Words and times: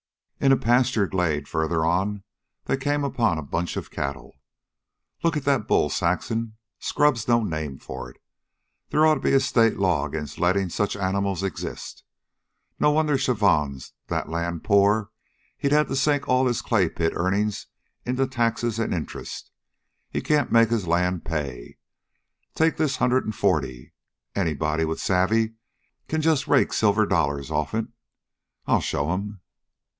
In 0.39 0.51
a 0.51 0.57
pasture 0.57 1.05
glade, 1.05 1.47
farther 1.47 1.85
on, 1.85 2.23
they 2.65 2.75
came 2.75 3.03
upon 3.03 3.37
a 3.37 3.43
bunch 3.43 3.77
of 3.77 3.91
cattle. 3.91 4.39
"Look 5.23 5.37
at 5.37 5.45
that 5.45 5.67
bull, 5.67 5.91
Saxon. 5.91 6.57
Scrub's 6.79 7.27
no 7.27 7.43
name 7.43 7.77
for 7.77 8.09
it. 8.09 8.19
They 8.89 8.97
oughta 8.97 9.19
be 9.21 9.33
a 9.33 9.39
state 9.39 9.77
law 9.77 10.05
against 10.07 10.39
lettin' 10.39 10.71
such 10.71 10.95
animals 10.95 11.43
exist. 11.43 12.03
No 12.79 12.89
wonder 12.89 13.19
Chavon's 13.19 13.93
that 14.07 14.29
land 14.29 14.63
poor 14.63 15.11
he's 15.55 15.71
had 15.71 15.87
to 15.89 15.95
sink 15.95 16.27
all 16.27 16.47
his 16.47 16.63
clay 16.63 16.89
pit 16.89 17.13
earnin's 17.15 17.67
into 18.03 18.25
taxes 18.25 18.79
an' 18.79 18.93
interest. 18.93 19.51
He 20.09 20.21
can't 20.21 20.51
make 20.51 20.69
his 20.69 20.87
land 20.87 21.23
pay. 21.23 21.77
Take 22.55 22.77
this 22.77 22.95
hundred 22.95 23.27
an 23.27 23.33
forty. 23.33 23.93
Anybody 24.33 24.83
with 24.85 24.97
the 24.97 25.05
savve 25.13 25.53
can 26.07 26.23
just 26.23 26.47
rake 26.47 26.73
silver 26.73 27.05
dollars 27.05 27.51
offen 27.51 27.79
it. 27.79 27.87
I'll 28.65 28.81
show 28.81 29.11
'm." 29.11 29.41